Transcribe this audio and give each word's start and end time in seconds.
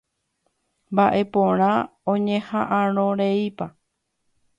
Mbaʼeporã 0.93 1.71
oñehaʼãrõreipa. 2.11 3.65